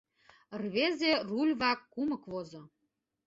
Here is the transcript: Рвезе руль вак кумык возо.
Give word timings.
Рвезе 0.61 1.11
руль 1.29 1.53
вак 1.61 1.79
кумык 1.93 2.23
возо. 2.31 2.61